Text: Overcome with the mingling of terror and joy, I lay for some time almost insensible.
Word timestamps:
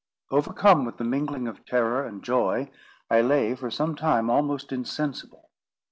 Overcome 0.31 0.83
with 0.85 0.97
the 0.97 1.03
mingling 1.03 1.47
of 1.47 1.63
terror 1.63 2.03
and 2.03 2.23
joy, 2.23 2.71
I 3.11 3.21
lay 3.21 3.53
for 3.53 3.69
some 3.69 3.93
time 3.93 4.31
almost 4.31 4.71
insensible. 4.71 5.51